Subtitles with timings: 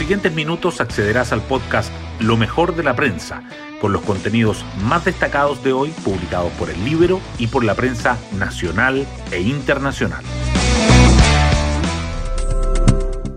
[0.00, 3.42] siguientes minutos accederás al podcast Lo mejor de la prensa,
[3.82, 8.16] con los contenidos más destacados de hoy publicados por el libro y por la prensa
[8.38, 10.24] nacional e internacional.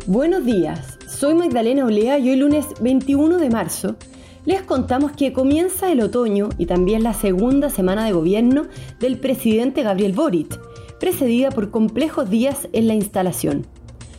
[0.08, 3.98] Buenos días, soy Magdalena Olea y hoy lunes 21 de marzo
[4.46, 8.68] les contamos que comienza el otoño y también la segunda semana de gobierno
[9.02, 10.58] del presidente Gabriel Boric,
[10.98, 13.68] precedida por complejos días en la instalación.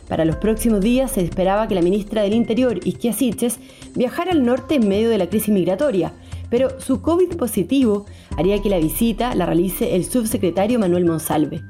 [0.08, 3.58] Para los próximos días se esperaba que la ministra del Interior, Isquia Siches,
[3.94, 6.12] viajara al norte en medio de la crisis migratoria,
[6.50, 8.06] pero su COVID positivo
[8.36, 11.62] haría que la visita la realice el subsecretario Manuel Monsalve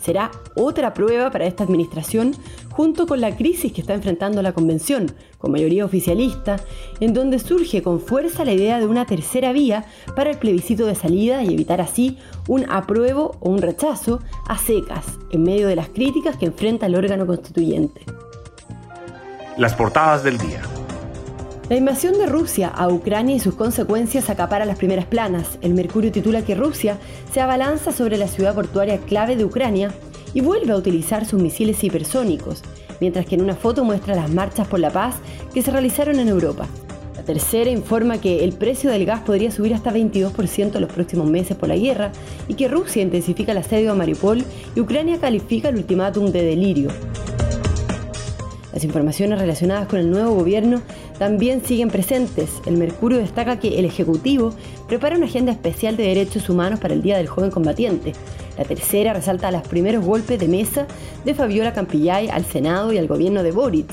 [0.00, 2.34] será otra prueba para esta administración
[2.70, 6.56] junto con la crisis que está enfrentando la convención, con mayoría oficialista,
[7.00, 9.84] en donde surge con fuerza la idea de una tercera vía
[10.16, 12.18] para el plebiscito de salida y evitar así
[12.48, 16.94] un apruebo o un rechazo a secas, en medio de las críticas que enfrenta el
[16.94, 18.00] órgano constituyente.
[19.56, 20.62] Las portadas del día.
[21.70, 25.56] La invasión de Rusia a Ucrania y sus consecuencias acapara las primeras planas.
[25.62, 26.98] El Mercurio titula que Rusia
[27.32, 29.94] se abalanza sobre la ciudad portuaria clave de Ucrania
[30.34, 32.64] y vuelve a utilizar sus misiles hipersónicos,
[32.98, 35.14] mientras que en una foto muestra las marchas por la paz
[35.54, 36.66] que se realizaron en Europa.
[37.14, 41.30] La tercera informa que el precio del gas podría subir hasta 22% en los próximos
[41.30, 42.10] meses por la guerra
[42.48, 44.42] y que Rusia intensifica el asedio a Mariupol
[44.74, 46.90] y Ucrania califica el ultimátum de delirio.
[48.72, 50.80] Las informaciones relacionadas con el nuevo gobierno
[51.18, 52.50] también siguen presentes.
[52.66, 54.54] El Mercurio destaca que el Ejecutivo
[54.86, 58.12] prepara una agenda especial de derechos humanos para el Día del Joven Combatiente.
[58.56, 60.86] La tercera resalta los primeros golpes de mesa
[61.24, 63.88] de Fabiola Campillay al Senado y al gobierno de Boric.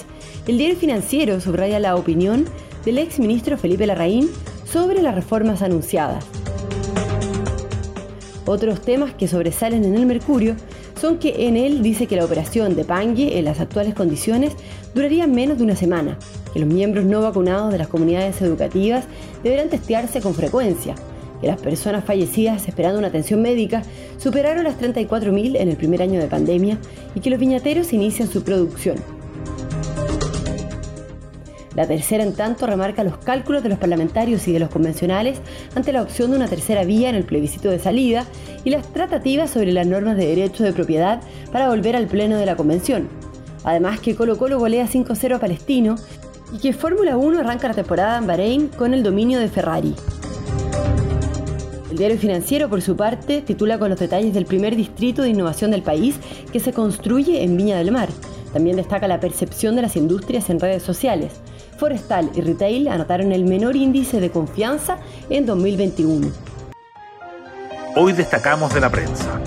[0.46, 2.46] El diario financiero subraya la opinión
[2.86, 4.30] del ex ministro Felipe Larraín
[4.66, 6.24] sobre las reformas anunciadas.
[8.46, 10.56] Otros temas que sobresalen en el Mercurio
[10.98, 14.54] son que en él dice que la operación de Pangue en las actuales condiciones
[14.94, 16.18] duraría menos de una semana,
[16.54, 19.06] que los miembros no vacunados de las comunidades educativas
[19.44, 20.96] deberán testearse con frecuencia,
[21.40, 23.84] que las personas fallecidas esperando una atención médica
[24.18, 26.78] superaron las 34.000 en el primer año de pandemia
[27.16, 29.17] y que los viñateros inician su producción.
[31.78, 35.38] La tercera, en tanto, remarca los cálculos de los parlamentarios y de los convencionales
[35.76, 38.26] ante la opción de una tercera vía en el plebiscito de salida
[38.64, 41.22] y las tratativas sobre las normas de derecho de propiedad
[41.52, 43.08] para volver al pleno de la convención.
[43.64, 45.98] Además que Colo Colo golea 5-0 a Palestino
[46.52, 49.94] y que Fórmula 1 arranca la temporada en Bahrein con el dominio de Ferrari.
[51.92, 55.70] El diario financiero, por su parte, titula con los detalles del primer distrito de innovación
[55.70, 56.16] del país
[56.52, 58.10] que se construye en Viña del Mar.
[58.58, 61.32] También destaca la percepción de las industrias en redes sociales.
[61.78, 64.98] Forestal y Retail anotaron el menor índice de confianza
[65.30, 66.32] en 2021.
[67.96, 69.40] Hoy destacamos de la prensa.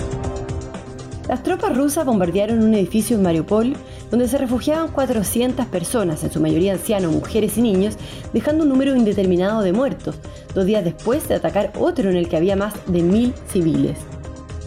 [1.27, 3.75] Las tropas rusas bombardearon un edificio en Mariupol
[4.09, 7.97] donde se refugiaban 400 personas, en su mayoría ancianos, mujeres y niños,
[8.31, 10.15] dejando un número indeterminado de muertos,
[10.55, 13.97] dos días después de atacar otro en el que había más de mil civiles.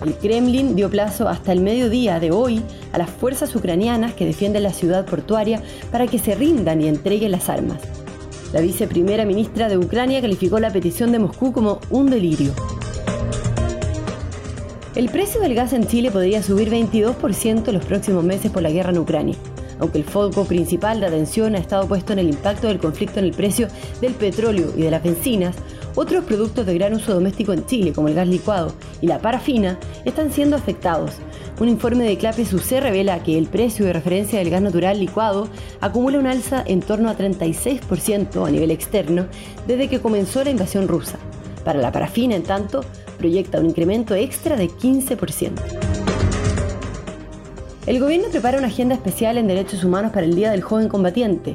[0.04, 2.62] El Kremlin dio plazo hasta el mediodía de hoy
[2.94, 5.60] a las fuerzas ucranianas que defienden la ciudad portuaria
[5.90, 7.80] para que se rindan y entreguen las armas.
[8.52, 12.52] La viceprimera ministra de Ucrania calificó la petición de Moscú como un delirio.
[14.94, 18.70] El precio del gas en Chile podría subir 22% en los próximos meses por la
[18.70, 19.34] guerra en Ucrania.
[19.80, 23.24] Aunque el foco principal de atención ha estado puesto en el impacto del conflicto en
[23.24, 23.66] el precio
[24.00, 25.56] del petróleo y de las bencinas,
[25.94, 29.78] otros productos de gran uso doméstico en Chile, como el gas licuado y la parafina,
[30.04, 31.12] están siendo afectados.
[31.60, 35.48] Un informe de Clape UC revela que el precio de referencia del gas natural licuado
[35.80, 39.26] acumula un alza en torno a 36% a nivel externo
[39.66, 41.18] desde que comenzó la invasión rusa.
[41.64, 42.84] Para la parafina, en tanto,
[43.18, 45.52] proyecta un incremento extra de 15%.
[47.86, 51.54] El gobierno prepara una agenda especial en derechos humanos para el Día del Joven Combatiente.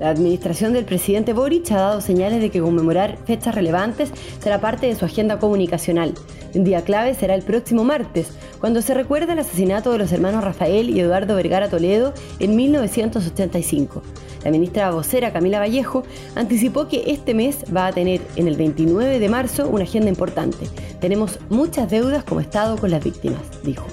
[0.00, 4.86] La administración del presidente Boric ha dado señales de que conmemorar fechas relevantes será parte
[4.86, 6.14] de su agenda comunicacional.
[6.54, 8.28] Un día clave será el próximo martes,
[8.60, 14.02] cuando se recuerda el asesinato de los hermanos Rafael y Eduardo Vergara Toledo en 1985.
[14.44, 16.04] La ministra vocera Camila Vallejo
[16.36, 20.68] anticipó que este mes va a tener en el 29 de marzo una agenda importante.
[21.00, 23.84] Tenemos muchas deudas como Estado con las víctimas, dijo.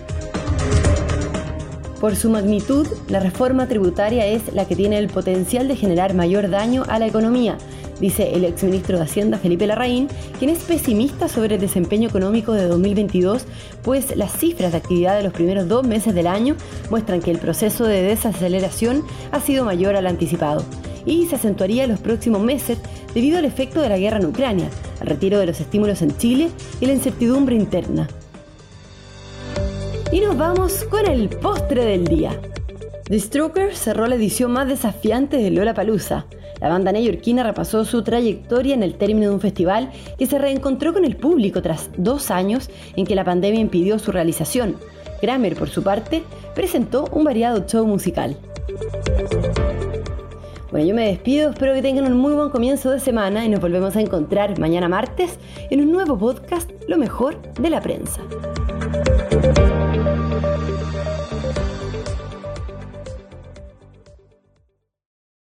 [2.00, 6.50] Por su magnitud, la reforma tributaria es la que tiene el potencial de generar mayor
[6.50, 7.58] daño a la economía,
[8.00, 12.68] dice el exministro de Hacienda Felipe Larraín, quien es pesimista sobre el desempeño económico de
[12.68, 13.46] 2022,
[13.82, 16.56] pues las cifras de actividad de los primeros dos meses del año
[16.90, 20.64] muestran que el proceso de desaceleración ha sido mayor al anticipado
[21.06, 22.78] y se acentuaría en los próximos meses
[23.14, 24.70] debido al efecto de la guerra en Ucrania,
[25.00, 26.50] al retiro de los estímulos en Chile
[26.82, 28.08] y la incertidumbre interna.
[30.16, 32.40] Y nos vamos con el postre del día.
[33.10, 36.26] The Strokers cerró la edición más desafiante de Lola Palusa.
[36.62, 40.94] La banda neoyorquina repasó su trayectoria en el término de un festival que se reencontró
[40.94, 44.78] con el público tras dos años en que la pandemia impidió su realización.
[45.20, 46.24] Kramer, por su parte,
[46.54, 48.38] presentó un variado show musical.
[50.72, 53.60] Bueno, yo me despido, espero que tengan un muy buen comienzo de semana y nos
[53.60, 55.38] volvemos a encontrar mañana martes
[55.70, 58.22] en un nuevo podcast, Lo mejor de la prensa.